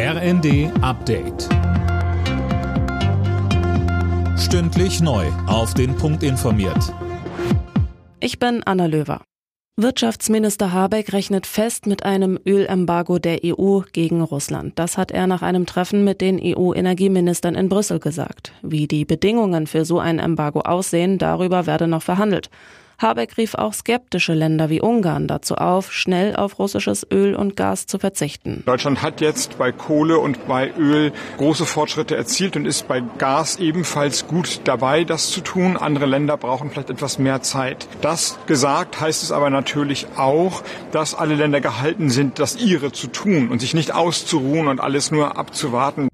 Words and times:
RND 0.00 0.70
Update. 0.80 1.48
Stündlich 4.38 5.00
neu. 5.00 5.26
Auf 5.48 5.74
den 5.74 5.96
Punkt 5.96 6.22
informiert. 6.22 6.94
Ich 8.20 8.38
bin 8.38 8.62
Anna 8.64 8.86
Löwer. 8.86 9.22
Wirtschaftsminister 9.74 10.72
Habeck 10.72 11.12
rechnet 11.12 11.48
fest 11.48 11.88
mit 11.88 12.04
einem 12.04 12.38
Ölembargo 12.46 13.18
der 13.18 13.40
EU 13.44 13.80
gegen 13.92 14.20
Russland. 14.20 14.78
Das 14.78 14.96
hat 14.96 15.10
er 15.10 15.26
nach 15.26 15.42
einem 15.42 15.66
Treffen 15.66 16.04
mit 16.04 16.20
den 16.20 16.38
EU-Energieministern 16.40 17.56
in 17.56 17.68
Brüssel 17.68 17.98
gesagt. 17.98 18.52
Wie 18.62 18.86
die 18.86 19.04
Bedingungen 19.04 19.66
für 19.66 19.84
so 19.84 19.98
ein 19.98 20.20
Embargo 20.20 20.60
aussehen, 20.60 21.18
darüber 21.18 21.66
werde 21.66 21.88
noch 21.88 22.02
verhandelt. 22.04 22.50
Habeck 22.98 23.36
rief 23.36 23.54
auch 23.54 23.74
skeptische 23.74 24.34
Länder 24.34 24.70
wie 24.70 24.80
Ungarn 24.80 25.28
dazu 25.28 25.54
auf, 25.54 25.92
schnell 25.92 26.34
auf 26.34 26.58
russisches 26.58 27.06
Öl 27.12 27.36
und 27.36 27.56
Gas 27.56 27.86
zu 27.86 28.00
verzichten. 28.00 28.64
Deutschland 28.66 29.02
hat 29.02 29.20
jetzt 29.20 29.56
bei 29.56 29.70
Kohle 29.70 30.18
und 30.18 30.48
bei 30.48 30.72
Öl 30.76 31.12
große 31.36 31.64
Fortschritte 31.64 32.16
erzielt 32.16 32.56
und 32.56 32.66
ist 32.66 32.88
bei 32.88 33.00
Gas 33.18 33.60
ebenfalls 33.60 34.26
gut 34.26 34.62
dabei, 34.64 35.04
das 35.04 35.30
zu 35.30 35.42
tun. 35.42 35.76
Andere 35.76 36.06
Länder 36.06 36.36
brauchen 36.36 36.70
vielleicht 36.70 36.90
etwas 36.90 37.20
mehr 37.20 37.40
Zeit. 37.40 37.86
Das 38.00 38.36
gesagt 38.46 39.00
heißt 39.00 39.22
es 39.22 39.30
aber 39.30 39.48
natürlich 39.48 40.08
auch, 40.16 40.64
dass 40.90 41.14
alle 41.14 41.36
Länder 41.36 41.60
gehalten 41.60 42.10
sind, 42.10 42.40
das 42.40 42.56
ihre 42.56 42.90
zu 42.90 43.06
tun 43.06 43.48
und 43.48 43.60
sich 43.60 43.74
nicht 43.74 43.94
auszuruhen 43.94 44.66
und 44.66 44.80
alles 44.80 45.12
nur 45.12 45.36
abzuwarten. 45.36 46.08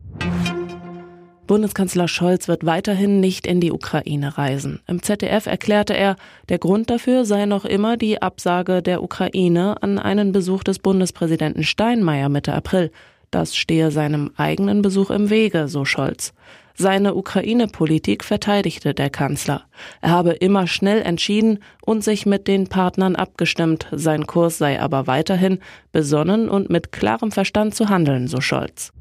Bundeskanzler 1.47 2.09
Scholz 2.09 2.48
wird 2.48 2.65
weiterhin 2.65 3.21
nicht 3.21 3.47
in 3.47 3.61
die 3.61 3.73
Ukraine 3.73 4.39
reisen. 4.39 4.80
Im 4.87 5.02
ZDF 5.02 5.47
erklärte 5.47 5.95
er, 5.95 6.16
der 6.48 6.59
Grund 6.59 6.91
dafür 6.91 7.25
sei 7.25 7.47
noch 7.47 7.65
immer 7.65 7.97
die 7.97 8.23
Absage 8.23 8.83
der 8.83 9.02
Ukraine 9.02 9.83
an 9.83 9.99
einen 9.99 10.33
Besuch 10.33 10.65
des 10.65 10.79
Bundespräsidenten 10.79 11.62
Steinmeier 11.62 12.29
Mitte 12.29 12.55
April. 12.55 12.91
Das 13.30 13.57
stehe 13.57 13.91
seinem 13.91 14.30
eigenen 14.37 14.80
Besuch 14.80 15.11
im 15.11 15.29
Wege, 15.29 15.69
so 15.69 15.85
Scholz. 15.85 16.33
Seine 16.77 17.15
Ukraine-Politik 17.15 18.24
verteidigte 18.24 18.95
der 18.95 19.09
Kanzler. 19.09 19.63
Er 20.01 20.11
habe 20.11 20.33
immer 20.33 20.66
schnell 20.66 21.02
entschieden 21.02 21.61
und 21.85 22.02
sich 22.02 22.27
mit 22.27 22.49
den 22.49 22.66
Partnern 22.66 23.15
abgestimmt. 23.15 23.87
Sein 23.93 24.27
Kurs 24.27 24.59
sei 24.59 24.80
aber 24.80 25.07
weiterhin 25.07 25.61
besonnen 25.93 26.49
und 26.49 26.71
mit 26.71 26.90
klarem 26.90 27.30
Verstand 27.30 27.77
zu 27.77 27.88
handeln, 27.90 28.27
so 28.27 28.40
Scholz. 28.40 28.93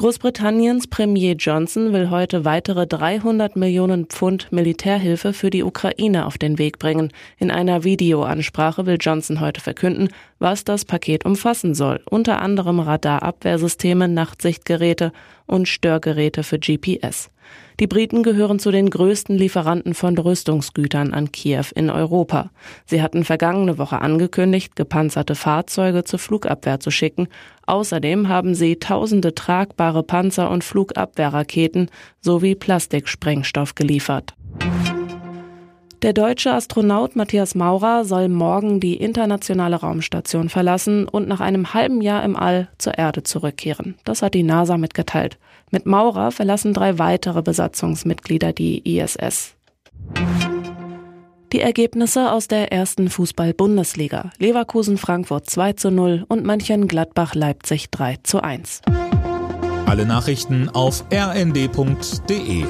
Großbritanniens 0.00 0.86
Premier 0.86 1.34
Johnson 1.34 1.92
will 1.92 2.08
heute 2.08 2.46
weitere 2.46 2.86
300 2.86 3.54
Millionen 3.54 4.06
Pfund 4.06 4.50
Militärhilfe 4.50 5.34
für 5.34 5.50
die 5.50 5.62
Ukraine 5.62 6.24
auf 6.24 6.38
den 6.38 6.56
Weg 6.56 6.78
bringen. 6.78 7.12
In 7.36 7.50
einer 7.50 7.84
Videoansprache 7.84 8.86
will 8.86 8.96
Johnson 8.98 9.40
heute 9.40 9.60
verkünden, 9.60 10.08
was 10.38 10.64
das 10.64 10.86
Paket 10.86 11.26
umfassen 11.26 11.74
soll, 11.74 12.00
unter 12.08 12.40
anderem 12.40 12.80
Radarabwehrsysteme, 12.80 14.08
Nachtsichtgeräte 14.08 15.12
und 15.50 15.68
Störgeräte 15.68 16.42
für 16.42 16.58
GPS. 16.58 17.30
Die 17.80 17.86
Briten 17.86 18.22
gehören 18.22 18.58
zu 18.58 18.70
den 18.70 18.90
größten 18.90 19.36
Lieferanten 19.36 19.94
von 19.94 20.16
Rüstungsgütern 20.16 21.12
an 21.12 21.32
Kiew 21.32 21.64
in 21.74 21.90
Europa. 21.90 22.50
Sie 22.84 23.02
hatten 23.02 23.24
vergangene 23.24 23.78
Woche 23.78 24.00
angekündigt, 24.00 24.76
gepanzerte 24.76 25.34
Fahrzeuge 25.34 26.04
zur 26.04 26.18
Flugabwehr 26.18 26.80
zu 26.80 26.90
schicken. 26.90 27.28
Außerdem 27.66 28.28
haben 28.28 28.54
sie 28.54 28.76
tausende 28.76 29.34
tragbare 29.34 30.02
Panzer 30.02 30.50
und 30.50 30.62
Flugabwehrraketen 30.62 31.90
sowie 32.20 32.54
Plastiksprengstoff 32.54 33.74
geliefert. 33.74 34.34
Der 36.02 36.14
deutsche 36.14 36.54
Astronaut 36.54 37.14
Matthias 37.14 37.54
Maurer 37.54 38.06
soll 38.06 38.30
morgen 38.30 38.80
die 38.80 38.94
internationale 38.96 39.76
Raumstation 39.76 40.48
verlassen 40.48 41.06
und 41.06 41.28
nach 41.28 41.40
einem 41.40 41.74
halben 41.74 42.00
Jahr 42.00 42.24
im 42.24 42.36
All 42.36 42.68
zur 42.78 42.96
Erde 42.96 43.22
zurückkehren. 43.22 43.96
Das 44.04 44.22
hat 44.22 44.32
die 44.32 44.42
NASA 44.42 44.78
mitgeteilt. 44.78 45.38
Mit 45.70 45.84
Maurer 45.84 46.30
verlassen 46.30 46.72
drei 46.72 46.98
weitere 46.98 47.42
Besatzungsmitglieder 47.42 48.54
die 48.54 48.96
ISS. 48.98 49.56
Die 51.52 51.60
Ergebnisse 51.60 52.32
aus 52.32 52.48
der 52.48 52.72
ersten 52.72 53.10
Fußball-Bundesliga. 53.10 54.30
Leverkusen 54.38 54.96
Frankfurt 54.96 55.50
2 55.50 55.74
zu 55.74 55.90
0 55.90 56.24
und 56.28 56.46
Mönchengladbach 56.46 57.34
Leipzig 57.34 57.90
3 57.90 58.16
zu 58.22 58.42
1. 58.42 58.80
Alle 59.84 60.06
Nachrichten 60.06 60.70
auf 60.70 61.04
rnd.de 61.12 62.64